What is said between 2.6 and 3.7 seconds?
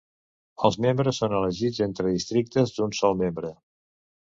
d'un sol membre.